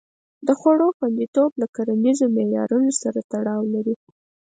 [0.47, 3.95] د خوړو خوندیتوب له کرنیزو معیارونو سره تړاو لري.